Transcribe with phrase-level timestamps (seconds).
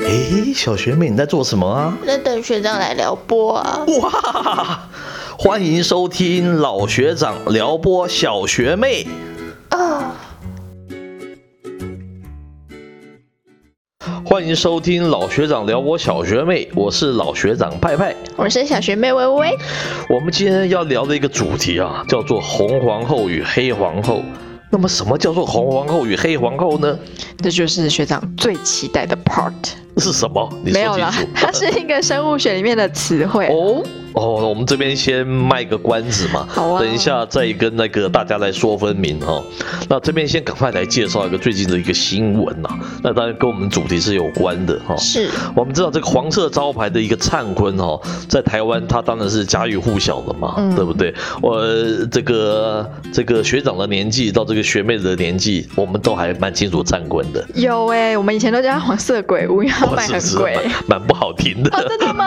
[0.00, 1.96] 诶，小学妹你在做什么啊？
[2.06, 3.84] 在等学长来撩拨啊！
[4.00, 4.88] 哇，
[5.38, 9.06] 欢迎收听老学长撩拨小学妹。
[9.68, 10.14] 啊，
[14.24, 18.14] 欢迎收听老学长撩拨小学妹，我是老学长派派。
[18.36, 19.58] 我是小学妹微微。
[20.08, 24.22] 我们今天要聊的一个主题啊，叫做红皇后与黑皇后。
[24.72, 26.98] 那么，什么叫做红皇后与黑皇后呢？
[27.42, 29.52] 这就是学长最期待的 part。
[29.98, 30.48] 是什么？
[30.64, 33.46] 你没有啦说清楚。， 它是一个生物学里面的词汇。
[33.48, 33.84] 哦
[34.14, 39.42] 哦，我们这边先卖个关子嘛，好啊等一下再跟那个大家来说分明哈、
[39.88, 42.68] 那这边先赶快来介绍一个最近的一个新闻呐、
[43.02, 51.14] 那当然跟我们主题是有关的哈、是，我们知道这个黄色招牌的一个灿坤哦，在台湾它当然是家喻户晓的嘛，嗯对不对？
[51.40, 51.62] 我
[52.10, 60.54] 这个这个学长的年纪到这个学妹的年纪，我们都还蛮清楚灿坤的，有哎、我们以前都叫他黄色鬼屋，因为它卖很贵。
[60.86, 61.70] 蛮蛮不好听的。
[61.76, 62.26] 哦，真的吗？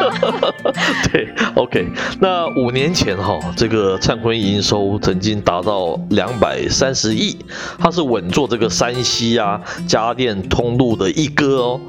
[1.11, 1.74] 对，OK，
[2.19, 7.37] 那五年前哈、这个灿坤营收曾经达到两百三十亿，
[7.77, 11.81] 它是稳坐这个山西啊家电通路的一哥哦。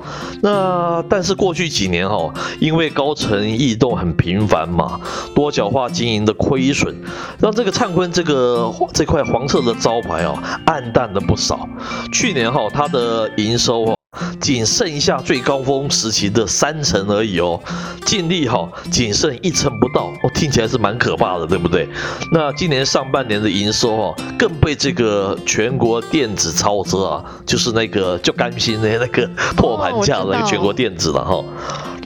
[0.43, 5.01] 那但是过去几年哈、因为高层异动很频繁嘛，
[5.35, 6.95] 多角化经营的亏损，
[7.41, 11.69] 让这个灿坤这个这块黄色的招牌哦暗淡了不少。
[12.13, 13.96] 去年哈、它的营收哦。
[14.41, 17.61] 仅剩下最高峰时期的三成而已哦，
[18.05, 21.89] 净利哈仅剩一成不到，哦，听起来是蛮可怕的，对不对？
[22.33, 31.45] 那今年上半年的营收哦，更被这个全国电子超车啊，就是那个就甘心的那个破盘价的那个全国电子了哈。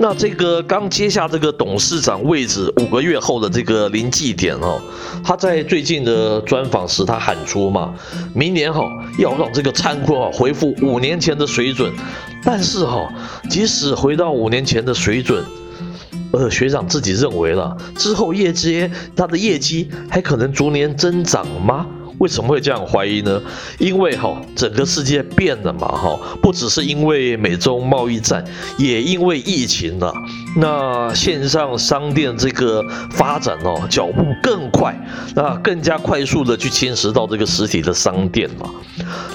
[0.02, 4.80] 那这个刚接下这个董事长位置五个月后的这个临界点哦，
[5.22, 7.92] 他在最近的专访时，他喊出嘛，
[8.32, 8.82] 明年哈、
[9.18, 11.92] 要让这个仓库啊恢复五年前的水准。
[12.42, 13.12] 但是哈、
[13.48, 15.44] 即使回到五年前的水准，
[16.32, 21.86] 呃，学长自己认为了，之后业绩他的业绩还可能逐年增长吗？
[22.18, 23.40] 为什么会这样怀疑呢？
[23.78, 28.44] 因为哈、整个世界变了嘛哈、不只是因为美中贸易战，
[28.78, 30.12] 也因为疫情了。
[30.56, 34.94] 那线上商店这个发展哦，脚步更快，
[35.34, 38.68] 那更加快速的去侵蚀到这个实体的商店嘛。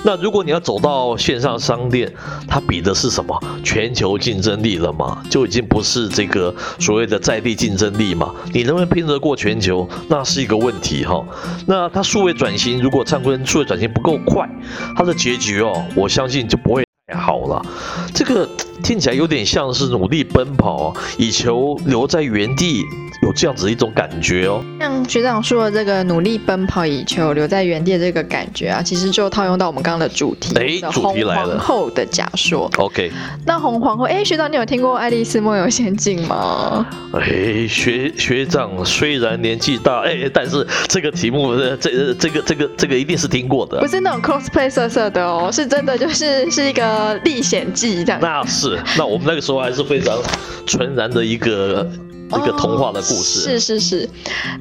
[0.04, 2.12] 那如果你要走到线上商店，
[2.48, 3.40] 它比的是什么？
[3.64, 8.34] 全球竞争力了嘛，就已经不是这个所谓的在地竞争力嘛。
[8.54, 11.26] 你能不能拼得过全球，那是一个问题哈。
[11.66, 14.48] 那它数位转型，如果灿坤数位转型不够快，
[14.96, 17.66] 它的结局哦，我相信就不会太好了。
[18.14, 18.48] 这个
[18.86, 22.84] 听起来有点像是努力奔跑，以求留在原地，
[23.24, 24.64] 有这样子一种感觉哦。
[24.80, 32.70] 像学长说的这个努力奔跑以求留在原地的这个感觉啊，其实就套用到我们刚刚的主题，哎主题来了红皇后的假说。
[32.78, 33.12] OK，
[33.44, 36.86] 那红皇后，哎，学长，你有听过《爱丽丝梦游仙境》吗？
[37.14, 43.88] 哎，学学长虽然年纪大，哎，但是这个题目，呃这呃这个这个这个一定是听过的不。
[43.88, 48.22] 是那种 cosplay 色色的哦，是真的，就是是一个历险记这样。
[48.22, 50.18] 那是，那我们那个时候还是非常
[50.66, 51.90] 纯然的一个
[52.28, 53.40] 一个童话的故事。
[53.40, 54.10] 哦是是是，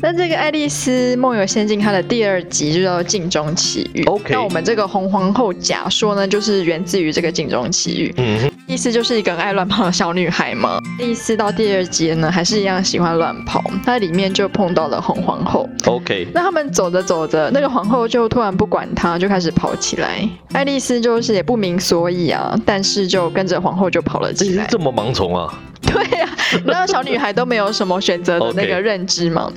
[0.01, 4.05] 那这个《爱丽丝梦游仙境》它的第二集就叫《镜中奇遇》。
[4.11, 8.09] OK 那我们这个红皇后假说呢，就是源自于这个《镜中奇遇》。
[8.17, 10.79] 嗯哼，意思就是一个爱乱跑的小女孩嘛。
[11.01, 15.69] 爱丽丝到第二集呢，还是一样喜欢乱跑，她里面就碰到了红皇后。
[15.87, 20.29] ，OK，那他们走着走着，那个皇后就突然不管她，就开始跑起来。
[20.53, 24.67] 爱丽丝就是也不明所以啊，但是就跟着皇后就跑了起来。
[24.69, 25.53] 这么盲从啊？
[25.93, 26.29] 对呀、
[26.65, 29.51] 那小女孩都没有什么选择的那个认知嘛。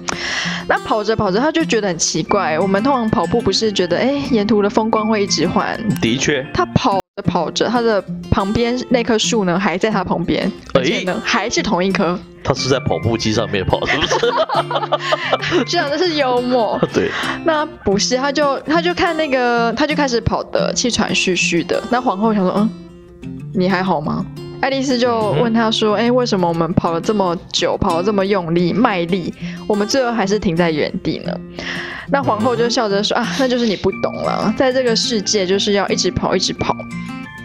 [0.68, 2.60] 那跑着跑着，她就觉得很奇怪。
[2.60, 5.78] 我们通常跑步不是觉得，哎，沿途的风光会一直换。
[6.02, 12.20] 的确，她跑着跑着，她的旁边那棵树呢，还在她旁边，而且呢，还是同一棵。
[12.44, 15.66] 他是在跑步机上面跑，是不是？
[15.68, 16.80] 这样的是幽默。
[16.94, 17.12] 对，
[17.44, 21.84] 那不是，她就她就看那个，她就开始跑的气喘吁吁的。
[21.90, 22.70] 那皇后想说，嗯，
[23.54, 24.26] 你还好吗？
[24.60, 29.34] 爱丽丝就问他说：“哎、为什么我们跑了这么久，跑了这么用力、卖力，
[29.68, 31.32] 我们最后还是停在原地呢？”
[32.10, 36.76] 那皇后就笑着说：“啊，那就是你不懂了，在这个世界就是要一直跑，一直跑，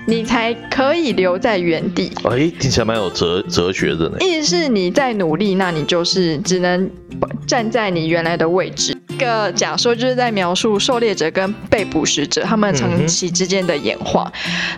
[0.07, 2.11] 你才可以留在原地。
[2.25, 4.17] 哎，听起来蛮有哲哲学的呢。
[4.21, 6.89] 意思是你在努力，那你就是只能
[7.47, 14.31] 站在你原来的位置，个假说就是在描述狩猎者跟被捕食者他们长期之间的演化。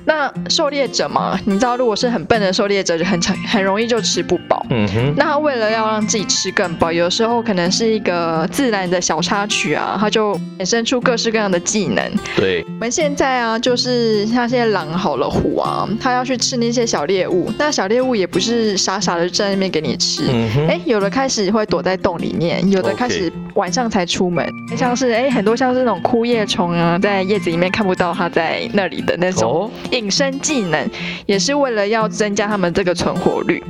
[0.05, 4.65] 那狩猎者嘛，你知道，如果是很笨的狩猎者，就很长很容易就吃不饱。
[4.71, 5.15] 嗯哼。
[5.17, 12.03] 那他为了要让自己吃更饱，有时候可能是一个自然的小插曲啊，他就衍生出各式各样的技能。
[12.37, 12.65] 对。
[12.67, 20.25] 我们现在啊，就是像现在狼好了，虎啊，他要去吃那些小猎物，那小猎物也不是傻傻的在那边给你吃。
[20.29, 20.67] 嗯哼。
[20.69, 30.89] 哎，有的开始会躲在洞里面，有的开始晚上才出门，像是哎很多像是那种枯叶虫啊，在叶子里面看不到它在那里的那种隐身技能，
[31.27, 33.63] 也是为了要增加它们这个存活率。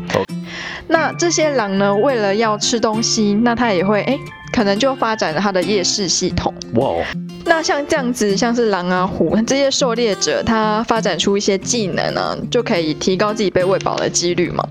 [0.87, 4.19] 那这些狼呢，为了要吃东西，那它也会哎，
[4.55, 6.55] 可能就发展了它的夜视系统。
[6.75, 7.05] 哇。
[7.47, 14.67] 那像这样子，像是狼啊、虎这些狩猎者，他发展出一些技能呢，就可以提高自己被喂饱的几率嘛。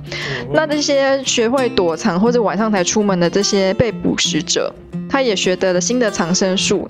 [0.51, 4.73] 那这些学会躲藏或者晚上才出门的这些被捕食者，
[5.07, 6.87] 他也学得了新的藏身术，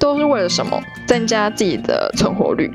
[0.00, 0.82] 都是为了什么？
[1.06, 2.68] 增加自己的存活率。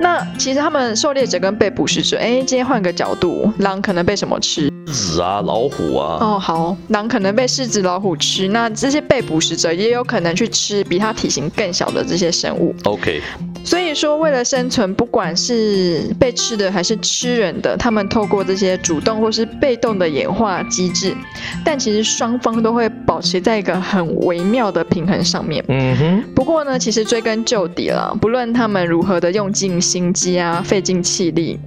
[0.00, 4.70] 那其实他们狩猎者跟被捕食者，哎，今天换个角度，狼可能被什么吃？
[4.86, 6.16] 狮子啊，老虎啊。
[6.20, 12.74] 哦，好，狼可能被狮子、老虎吃，那这些被捕食者也有可能去吃比它体型更小的这些生物。
[12.84, 13.20] OK。
[13.62, 21.14] 所以说，为了生存，不管是被吃的还是吃人的，他们透过这些主动或是被动的演化机制，
[21.62, 25.62] 但其实双方都会保持在一个很微妙的平衡上面。
[25.68, 26.24] 嗯哼。
[26.34, 31.58] 不过呢，其实追根究底了，不论他们如何的用尽心机啊，费尽气力，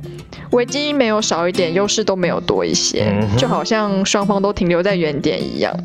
[0.52, 5.76] 危机没有少一点，优势都没有多一些，就好像双方都停留在原点一样。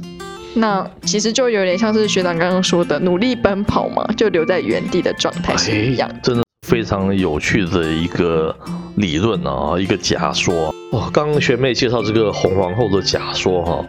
[0.54, 6.08] 那其实就有点像是学长刚刚说的，努力奔跑嘛，就留在原地的状态是一样。
[6.22, 8.54] 真的非常有趣的一个
[8.96, 10.72] 理论啊，一个假说。
[10.92, 13.84] 哇，刚刚学妹介绍这个红皇后的假说哈。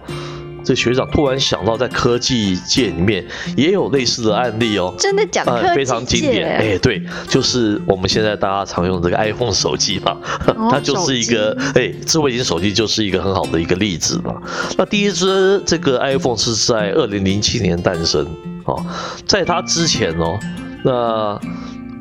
[0.70, 3.26] 这学长突然想到，在科技界里面
[3.58, 4.94] 也有类似的案例哦。
[5.00, 5.74] 真的假的？
[5.74, 6.48] 非常经典。
[6.48, 10.16] 哎，对，就是我们现在大家常用的这个 iPhone 手机嘛，
[10.70, 14.36] 它就是一个哎，智慧型手机就是一个很好的一个例子嘛。
[14.78, 18.24] 那第一支这个 iPhone 是在二零零七年诞生
[18.66, 18.86] 哦，
[19.26, 20.38] 在它之前哦，
[20.84, 21.42] 那。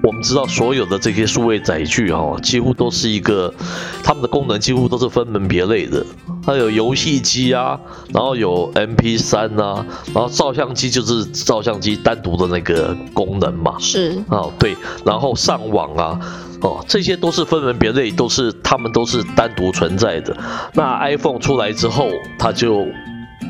[0.03, 3.53] 我们知道所有的这些数位载具哈，几乎都是一个，
[4.03, 6.05] 它们的功能几乎都是分门别类的。
[6.45, 7.79] 它有游戏机啊，
[8.13, 9.85] 然后有 MP 三啊，
[10.15, 13.75] 然后照相机就是照相机单独的那个功能嘛。
[13.79, 16.21] 是哦，对，然后上网啊，
[16.63, 20.35] 哦，这些都是分门别类，都是它们都是单独存在的。
[20.73, 22.09] 那 iPhone 出来之后，
[22.39, 22.87] 它就。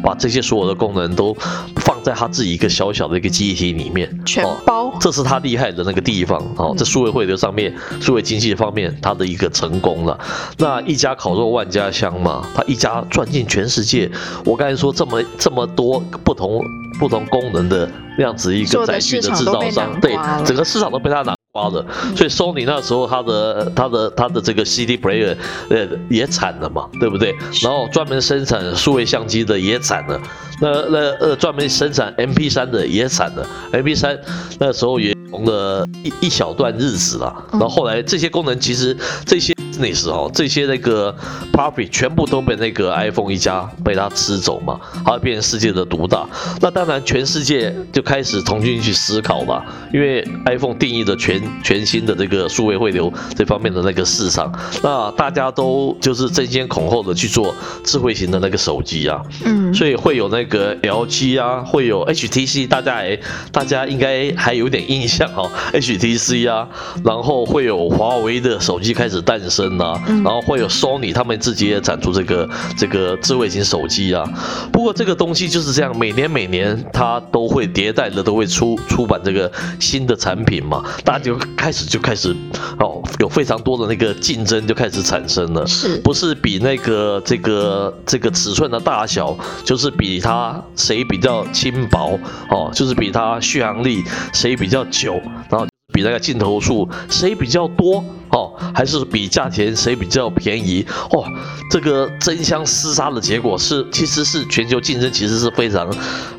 [0.02, 1.34] 把这些所有的功能都
[1.76, 6.74] 放在他自己一个小小的一个记忆体里面，全包，这是他厉害的那个地方哦。
[6.76, 10.18] 在数位汇流上面，数位经济方面，他的一个成功了。
[10.56, 14.10] 那一家烤肉万家香嘛，他一家赚进全世界。
[14.44, 16.60] 我刚才说这么这么多不同
[16.98, 21.37] 不同功能的那样子一个载具的制造商，对，整个市场都被他拿。
[21.54, 21.84] 花的，
[22.14, 25.34] 所以 Sony 那时候它的它的它的这个 CD player
[25.70, 27.34] 呃也惨了嘛，对不对？
[27.62, 30.20] 然后专门生产数位相机的也惨了，
[30.60, 34.18] 那那呃专门生产 MP3 的也惨了，MP3
[34.58, 39.57] 那时候也红了一一小段日子了，然后后来这些功能其实这些。
[39.78, 41.14] 那时候这些那个
[41.52, 46.26] profit 全部都被那个 iPhone 一家被他吃走嘛，它变成世界的独大。
[46.60, 54.52] 那当然全世界就开始重新去思考嘛，因为 iPhone 定义的全全新的这个数位汇流这方面的那个市场，
[54.82, 57.54] 那大家都就是争先恐后的去做
[57.84, 63.18] 智慧型的那个手机啊，嗯，所以会有那个 LG 啊，会有 HTC，大家哎，
[63.52, 66.68] 大家应该还有点印象哦，HTC 啊，
[67.04, 69.67] 然后会有华为的手机开始诞生。
[69.78, 74.24] 啊，然后会有 Sony 他们自己也展出这个这个智慧型手机啊。
[74.72, 80.84] 不过这个东西就是这样，每年每年它都会迭代的，都会出出版这个新的产品嘛。
[81.04, 82.34] 大家就开始就开始
[82.78, 85.66] 哦，有非常多的那个竞争就开始产生了。
[85.66, 92.18] 是，不是比那个这个这个尺寸的大小，就是比它谁比较轻薄
[92.50, 95.20] 哦，就是比它续航力谁比较久，
[95.50, 95.66] 然后
[95.98, 98.04] 比那个镜头数谁比较多。
[98.30, 100.84] 哦，还是比价钱谁比较便宜？
[101.10, 101.24] 哦，
[101.70, 105.90] 这个争相厮杀的结果是，其实是全球竞争其实是非常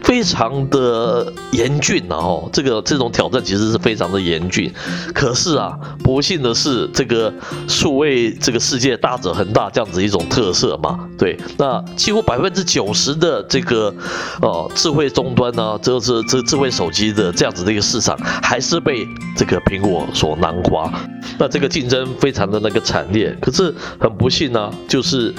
[0.04, 2.50] 非常的严峻的哦。
[2.52, 4.70] 这个这种挑战其实是非常的严峻。
[5.14, 7.34] 可是啊，不幸的是，这个
[7.68, 13.94] 数位这个世界大者恒大这样子一种特色嘛，对，那几乎百分之九十的这个
[14.42, 20.92] 哦智慧终端呢，这这这智慧手机的这样子的一个市场，还是被这个苹果所囊括。
[21.38, 21.70] 那这个。
[21.70, 23.32] 竞争非常的那个惨烈。
[23.40, 25.32] 可是很不幸呢，就是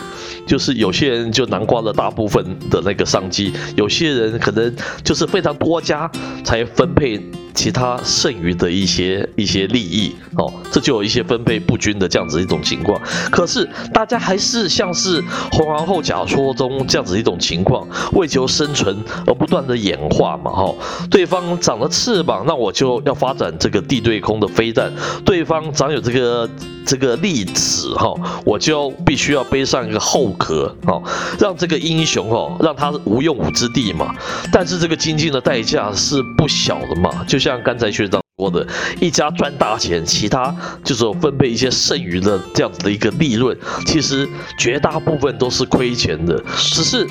[0.47, 6.11] 就是有些人就囊括了大部分的那个商机，有些人可能就是非常多家
[6.45, 7.25] 才分配。
[7.53, 13.01] 其他剩余的一些一些利益哦，这就有一些分配不均的这样子一种情况。
[13.31, 20.75] 可是大家还是像是红皇后假说中这样子一种情况，为求生存而不断的演化嘛哈。
[21.11, 24.89] 对方长了翅膀，那我就要发展这个地对空的飞弹；
[25.25, 26.49] 对方长有这个
[26.87, 28.15] 这个利齿哈，
[28.45, 31.03] 我就必须要背上一个后壳哦，
[31.41, 34.15] 让这个英雄哦，让他无用武之地嘛。
[34.53, 37.40] 但是这个精进的代价是不小的嘛，就。
[37.41, 38.67] 像刚才学长说的，
[39.01, 40.55] 一家赚大钱，其他
[40.85, 43.57] 就是分配一些剩余的这样子的一个利润，
[43.87, 44.29] 其实
[44.59, 46.43] 绝大部分都是亏钱的。
[46.57, 47.07] 只是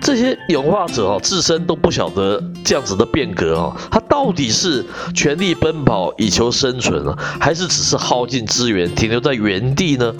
[0.00, 10.14] 这些演化者哦，自身都不晓得这样子的变革哦，他到底是全力奔跑以求生存啊，还是只是耗尽资源停留在原地呢？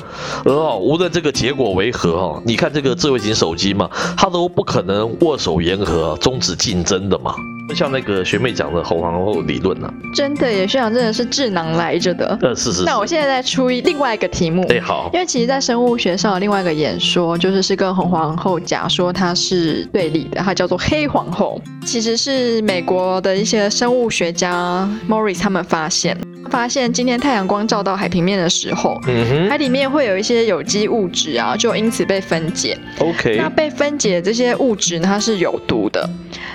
[0.45, 7.35] 而哦，无论这个结果为何哦，你看这个智慧型手机嘛，它都不可能握手言和，终止竞争的嘛。
[7.73, 12.39] 像那个学妹讲的红皇后理论呢，真的耶，学长真的是智囊来着的。
[12.43, 12.85] 呃，是是。
[12.85, 14.65] 那我现在再出一另外一个题目。
[14.67, 15.11] 对，好。
[15.13, 21.61] 因为其实，在生物学上有另外一个演说，就是是跟红皇后假说它是对立的，它叫做黑皇后。
[21.85, 26.17] 其实是美国的一些生物学家 Morris 他们发现，
[26.51, 32.79] 发现今天太阳光照到海平面的时候，嗯哼，海里面会有一些有机物质啊，就因此被分解。
[32.99, 33.37] OK。
[33.37, 36.09] 那被分解这些物质呢它是有毒的。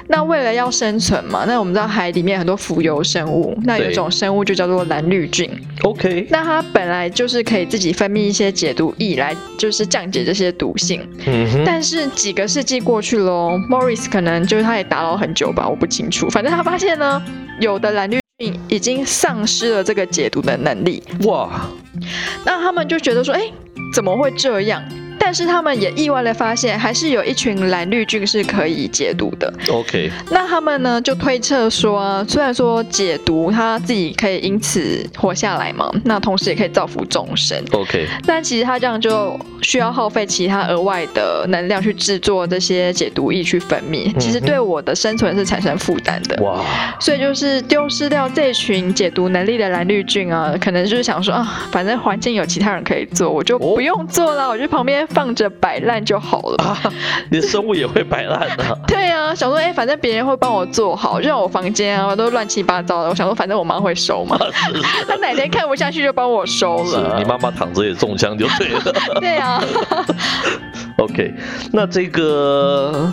[0.07, 5.49] 那为了要生存嘛，那我们知道海里面很多浮游生物，那有一种生物就叫做蓝绿菌。
[5.83, 11.01] OK，那它本来就是可以自己分泌一些解毒液来，就是降解这些毒性。
[11.25, 11.63] 嗯哼。
[11.65, 16.29] 但是几个世纪过去喽，Morris 可能就是他也打扰很久吧，我不清楚。
[16.29, 17.21] 反正他发现呢，
[17.61, 21.01] 有的蓝绿菌已经丧失了这个解毒的能力。
[21.25, 21.61] 哇，
[22.45, 23.41] 那他们就觉得说，哎，
[23.93, 24.83] 怎么会这样？
[25.19, 29.53] 但是他们也意外的发现，还是有一群蓝绿菌是可以解毒的。
[29.69, 37.61] OK，那他们呢就推测说，虽然说解毒，他自己可以因此活下来嘛，那同时也可以造福众生。
[37.71, 46.41] OK，但其实他这样就需要耗费其他额外的能量去制作这些解毒液去分泌，其实对我的生存是产生负担的。
[46.43, 46.63] 哇，
[46.99, 55.07] 所以就是丢失掉这群解毒能力的蓝绿菌啊，可能就是想说啊，反正环境有其他人可以做，我就不用做了，我就旁边。
[55.09, 56.93] 放着摆烂就好了啊！
[57.31, 58.77] 连生物也会摆烂的。
[58.87, 63.09] 对啊，想说哎，反正别人会帮我做好，就像我房间啊，都乱七八糟的。
[63.09, 64.37] 我想说，反正我妈会收嘛。
[65.07, 67.15] 她哪天看不下去就帮我收了。
[67.17, 68.81] 你妈妈躺着也中枪就对了。
[69.19, 69.63] 对啊。
[70.97, 71.33] OK，
[71.71, 73.11] 那这个。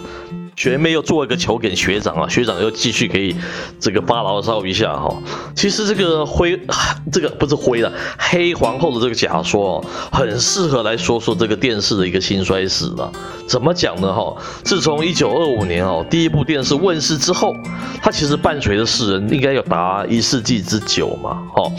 [0.57, 3.37] 学妹又做一个球给学长啊，学长又继续可以
[3.79, 5.15] 这个发牢骚一下哈。
[5.55, 6.59] 其实这个灰，
[7.13, 13.13] 这个不是灰的黑皇后的这个假说，哦很适合来说说这个电视的一个兴衰史了。
[13.47, 14.35] 怎么讲呢哈？
[14.65, 17.55] 自从一九二五年哦第一部电视问世之后，
[18.01, 21.71] 它其实伴随着世人应该有达一世纪之久嘛哦。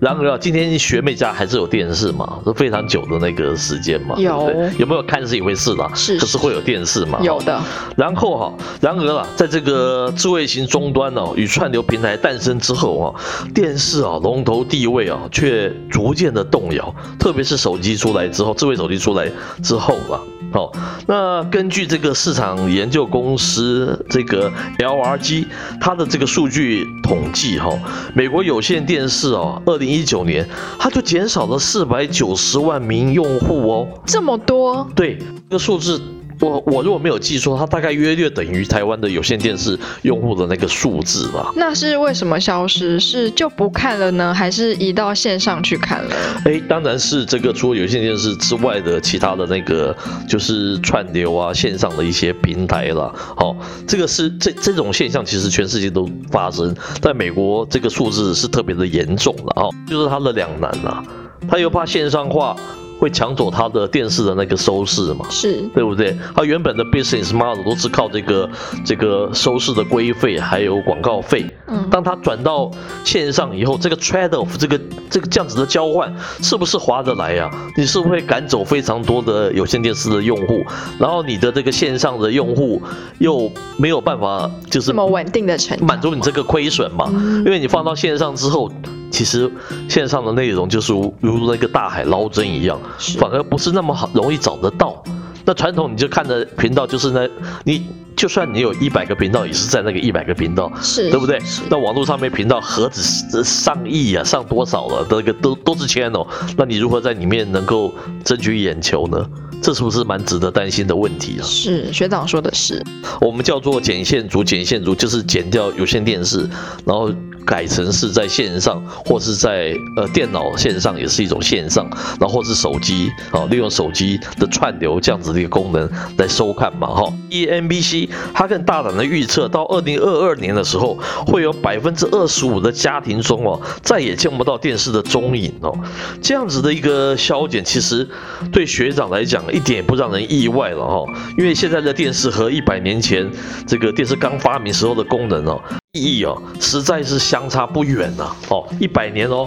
[0.00, 4.16] 然而啊，今天学妹家还是有电视嘛，是非常久的那个时间嘛。
[4.16, 7.20] 有有没有看是一回事啦，是，可是会有电视嘛？
[7.22, 7.60] 有的。
[7.94, 8.21] 然后。
[8.22, 13.06] 后哈，然而啊，在这个智慧型终端哦与串流平台诞生之后啊，
[13.52, 19.28] 电视啊龙头地位啊却逐渐的动摇，特别是手机出来之后，智慧手机出来
[19.60, 20.70] 之后啊，好，
[21.08, 24.48] 那根据这个市场研究公司这个
[24.78, 25.46] LRG
[25.80, 27.76] 它的这个数据统计哈，
[28.14, 30.48] 美国有线电视哦，二零一九年
[30.78, 34.86] 它就减少了四百九十万名用户哦，这么多？
[34.94, 35.18] 对，
[35.50, 36.00] 这个数字。
[36.42, 41.52] 我我如果没有记错，它大概约略等于台湾的有线电视用户的那个数字吧。
[41.54, 42.98] 那是为什么消失？
[42.98, 46.16] 是就不看了呢，还是移到线上去看了？
[46.44, 49.96] 哎，当然是这个除了有线电视之外的其他的那个
[50.28, 53.14] 就是串流啊线上的一些平台了。
[53.14, 53.56] 好，
[53.86, 61.04] 这个是这这种现象其实全世界都发生，在美国这个数字是特别的严重了哦，就是它的两难啊，
[61.48, 62.56] 它又怕线上化。
[63.02, 65.26] 会抢走他的电视的那个收视嘛？
[65.28, 66.16] 是对不对？
[66.36, 68.48] 他原本的 business model 都是靠这个
[68.84, 71.44] 这个收视的规费还有广告费。
[71.66, 72.70] 嗯，当他转到
[73.02, 74.80] 线上以后，这个 trade off 这个
[75.10, 77.50] 这个这样子的交换是不是划得来呀？
[77.76, 80.64] 你是不是会赶走非常多的有线电视的用户？
[81.00, 82.80] 然后你的这个线上的用户
[83.18, 87.10] 又没有办法就是这么稳定的成满足你这个亏损嘛？
[87.44, 88.70] 因为你放到线上之后。
[89.12, 89.48] 其实
[89.88, 92.80] 线上的内容就是如如那个大海捞针一样，
[93.18, 95.00] 反而不是那么好容易找得到。
[95.44, 97.28] 那传统你就看的频道就是那，
[97.62, 97.86] 你。
[98.14, 101.40] 就算你有一百个频道，也是在那个一百个频道，是，对不对？
[101.70, 105.04] 那网络上面频道何止上亿啊，上多少了？
[105.10, 106.24] 那个都都是钱哦。
[106.56, 107.92] 那你如何在里面能够
[108.22, 109.26] 争取眼球呢？
[109.62, 111.42] 这是不是蛮值得担心的问题啊？
[111.42, 112.84] 是学长说的是，
[113.20, 116.48] 我们叫做剪线族，剪线族就是剪掉有线电视，
[116.84, 117.10] 然后
[117.46, 121.88] 改成是在线上或是在呃电脑线上也是一种线上，
[122.20, 127.12] 然后或是手机啊，利用手机的串流这样子的一个功能来收看嘛哈。
[127.30, 135.76] ENBC 它更大胆的预测，到二零二二年的时候，会有百分之二十五的家庭中哦，再也见不到电视的踪影哦。
[136.20, 138.08] 这样子的一个消减，其实
[138.52, 141.04] 对学长来讲一点也不让人意外了哈，
[141.38, 143.28] 因为现在的电视和一百年前
[143.66, 145.60] 这个电视刚发明时候的功能哦，
[145.94, 149.46] 意义哦，实在是相差不远呐哦，一百年哦。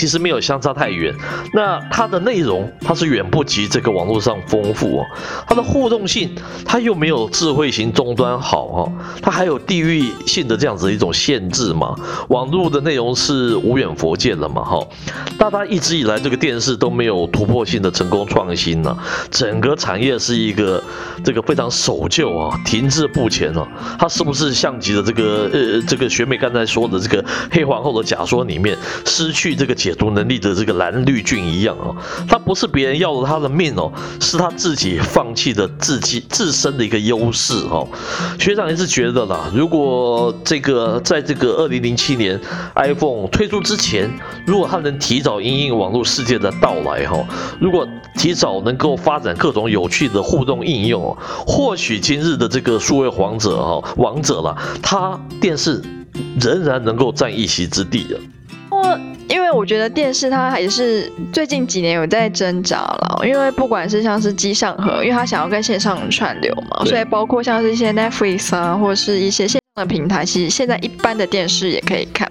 [0.00, 1.14] 其实没有相差太远，
[1.52, 5.04] 那它的内容它是远不及这个网络上丰富哦，
[5.46, 11.94] 它的互动性它又没有智慧型终端好哈，它还有地域性的这样子一种限制嘛，
[12.30, 14.82] 网络的内容是无远佛界了嘛哈，
[15.36, 18.96] 大家一直以来这个电视都没有突破性的成功创新呢，
[19.30, 20.82] 整个产业是一个
[21.22, 29.76] 这个非常守旧啊，停滞不前哦，它是不是像极了这个呃这个学妹刚才说的这个黑皇后的假说里面失去这个。
[29.90, 31.96] 解读能力的这个蓝绿菌一样哦，
[32.28, 37.88] 他不是别人要了他的命哦，是他自己放弃的自己自身的一个优势哦。
[38.38, 42.40] 学长也是觉得啦，如果这个在这个二零零七年
[42.76, 44.08] iPhone 推出之前，
[44.46, 47.18] 如果他能提早应应网络世界的到来哈，
[47.60, 55.82] 如果提早能够发展各种有趣的互动应用，哦或许今日的这个数位王者哈王者了，他电视
[56.40, 58.16] 仍然能够占一席之地的。
[59.30, 72.30] 因为我觉得电视它还是最近几年有在挣扎了，因为不管是像是机上盒，因为它想要跟线上串流嘛，所以包括像是一些 Netflix 啊，或者是一些线上的平台，其实现在一般的电视也可以看。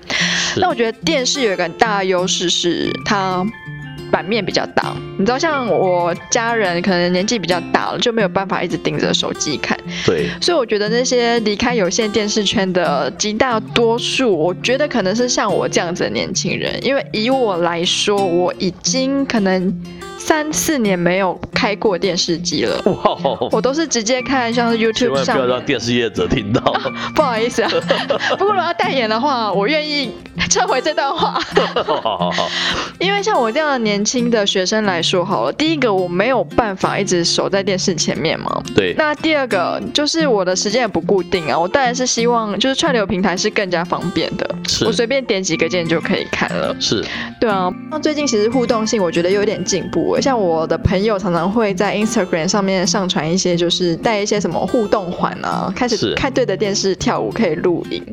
[0.58, 3.46] 那我觉得电视有一个很大的优势是它。
[4.30, 9.76] 版面比较大，你知道，像我家人可能年纪比较大了，就没有办法一直盯着手机看。
[10.06, 19.76] 对，所以我觉得那些离开有线电视圈的极大多数，我觉得可能是像我这样子的年轻人，因为以我来说，我已经可能。
[20.22, 23.18] 三四年没有开过电视机了，哇！
[23.52, 26.62] 我都是直接看像是 YouTube 上，不要让电视业者听到，
[27.16, 27.72] 不好意思啊。
[28.38, 30.12] 不过如果要代言的话，我愿意
[30.50, 31.40] 撤回这段话。
[31.74, 32.50] 好 好好，
[33.00, 38.62] 因为像我这样的年轻的学生来说，好了，第一个我没有办法一直守在电视前面嘛。
[38.76, 38.94] 对。
[38.98, 46.76] 那第二个就是我的时间也不固定啊，我当然是希望就是串流平台是更加方便的，我随便点几个键就可以看了。
[46.80, 47.04] 是。
[47.40, 50.20] 对啊，那最近其实互动性我觉得有点进步。
[50.20, 58.04] 像我的朋友常常会在 Instagram 上面上传一些，就是带一些什么互动环啊，开始开对着电视跳舞可以录影。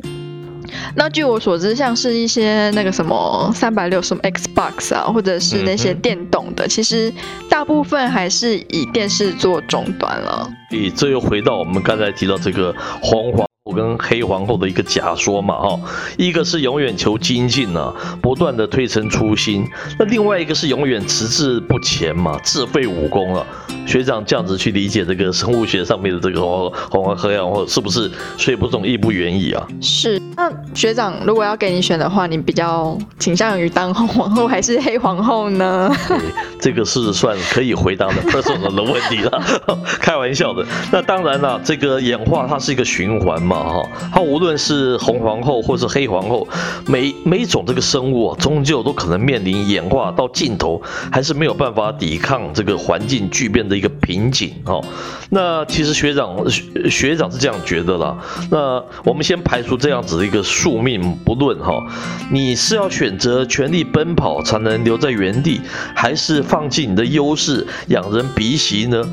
[0.95, 7.13] 那据我所知，像是一些那个什么三百六什么 Xbox 啊，或者是那些电动的，其实
[7.49, 10.49] 大部分还是以电视做终端了。
[10.71, 13.31] 咦，这又回到我们刚才提到这个黄
[13.67, 13.77] 黄。
[13.77, 15.79] 跟黑皇后的一个假说嘛，哈，
[16.17, 19.63] 一个是永远求精进呢，不断的推陈出新，
[19.99, 23.45] 那另外一个是永远迟滞不前嘛，自废武功了。
[23.85, 29.67] 学长这样子去理解这个生物学上面的这个红黄黑皇后，是不是虽不中亦不远矣啊？
[29.79, 30.19] 是。
[30.35, 35.95] 那学长如果要给你选的话，你比较倾向于当红皇后还是黑皇后呢？
[36.59, 39.43] 这个是算可以回答的 personal 的问题了，
[40.01, 40.65] 开玩笑的。
[40.91, 43.56] 那当然了，这个演化它是一个循环嘛。
[43.63, 46.47] 哈，它无论是红皇后或是黑皇后，
[46.87, 54.83] 每每种这个生物啊，终究都可能面临演化到尽头，还是没有办法抵抗这个环境巨变的一个瓶颈哦。
[55.29, 58.17] 那其实学长学学长是这样觉得啦。
[58.49, 61.85] 那我们先排除这样子的一个宿命不论哈，
[62.31, 65.61] 你是要选择全力奔跑才能留在原地，
[65.95, 69.03] 还是放弃你的优势养人鼻息呢？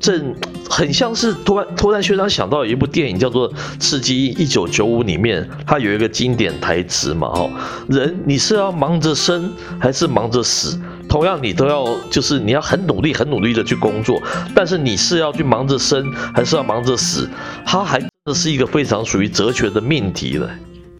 [0.00, 0.34] 正
[0.68, 7.50] 很像是突然突然学长想到有一部电影叫做《刺激一九九五》，里面它有一个经典台词嘛，哈，
[7.88, 10.80] 人你是要忙着生还是忙着死？
[11.08, 14.22] 同样你都要就是你要很努力很努力的去工作，
[14.54, 17.28] 但是你是要去忙着生还是要忙着死？
[17.66, 20.48] 它还真的是一个非常属于哲学的命题了。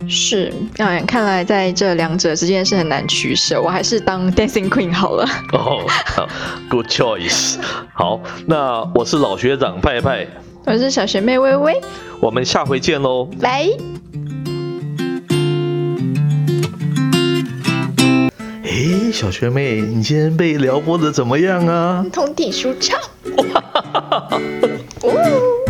[0.08, 5.24] 是，嗯，看来在这两者之间是很难取舍，我还是当 dancing queen 好了。
[5.52, 5.84] 哦
[6.68, 7.56] ，good choice。
[7.92, 10.26] 好，那我是老学长派派，
[10.64, 11.80] 我是小学妹微微，
[12.20, 13.68] 我们下回见喽，拜。
[18.64, 22.04] 哎，小学妹，你今天被撩拨的怎么样啊？
[22.12, 22.98] 通体舒畅。
[25.02, 25.69] 哦。